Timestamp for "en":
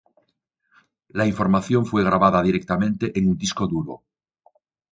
3.19-3.29